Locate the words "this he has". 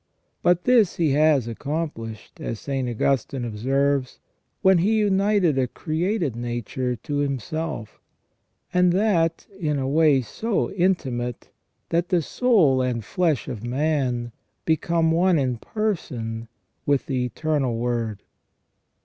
0.63-1.47